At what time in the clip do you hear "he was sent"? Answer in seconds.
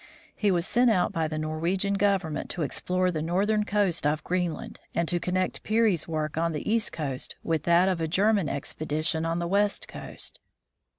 0.35-0.89